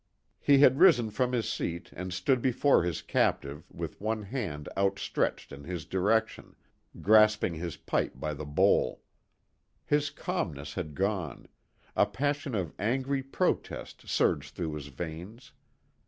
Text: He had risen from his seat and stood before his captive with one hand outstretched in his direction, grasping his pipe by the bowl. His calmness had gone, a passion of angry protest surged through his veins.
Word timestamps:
He 0.39 0.57
had 0.57 0.79
risen 0.79 1.11
from 1.11 1.31
his 1.31 1.47
seat 1.47 1.91
and 1.95 2.11
stood 2.11 2.41
before 2.41 2.81
his 2.81 3.03
captive 3.03 3.69
with 3.69 4.01
one 4.01 4.23
hand 4.23 4.67
outstretched 4.75 5.51
in 5.51 5.63
his 5.63 5.85
direction, 5.85 6.55
grasping 7.03 7.53
his 7.53 7.77
pipe 7.77 8.13
by 8.15 8.33
the 8.33 8.43
bowl. 8.47 9.03
His 9.85 10.09
calmness 10.09 10.73
had 10.73 10.95
gone, 10.95 11.47
a 11.95 12.07
passion 12.07 12.55
of 12.55 12.73
angry 12.79 13.21
protest 13.21 14.07
surged 14.07 14.55
through 14.55 14.73
his 14.73 14.87
veins. 14.87 15.51